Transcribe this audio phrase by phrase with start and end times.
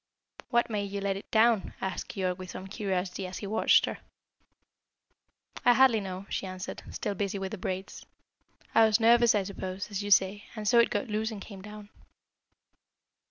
[0.49, 3.99] "What made you let it down?" asked Keyork with some curiosity, as he watched her.
[5.63, 8.03] "I hardly know," she answered, still busy with the braids.
[8.73, 11.61] "I was nervous, I suppose, as you say, and so it got loose and came
[11.61, 11.89] down."